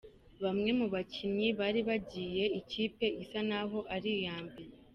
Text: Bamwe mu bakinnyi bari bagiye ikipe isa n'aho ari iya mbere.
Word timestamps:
Bamwe 0.43 0.69
mu 0.79 0.87
bakinnyi 0.93 1.47
bari 1.59 1.81
bagiye 1.89 2.45
ikipe 2.59 3.05
isa 3.23 3.39
n'aho 3.49 3.79
ari 3.95 4.11
iya 4.21 4.37
mbere. 4.45 4.73